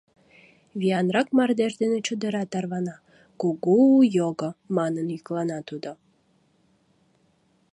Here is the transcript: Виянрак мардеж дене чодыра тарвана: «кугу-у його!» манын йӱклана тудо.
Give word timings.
Виянрак 0.79 1.27
мардеж 1.37 1.73
дене 1.81 1.97
чодыра 2.07 2.43
тарвана: 2.51 2.95
«кугу-у 3.41 3.99
його!» 4.19 4.49
манын 4.75 5.05
йӱклана 5.13 5.59
тудо. 5.69 5.91